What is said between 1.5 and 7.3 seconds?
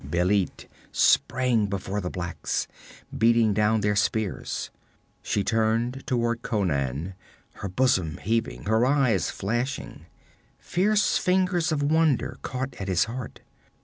before the blacks, beating down their spears. She turned toward Conan,